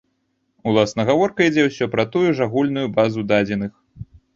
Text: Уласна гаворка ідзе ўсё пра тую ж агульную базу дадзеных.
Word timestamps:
Уласна 0.71 1.05
гаворка 1.11 1.39
ідзе 1.51 1.67
ўсё 1.69 1.85
пра 1.95 2.03
тую 2.19 2.25
ж 2.35 2.49
агульную 2.49 2.87
базу 3.01 3.31
дадзеных. 3.35 3.71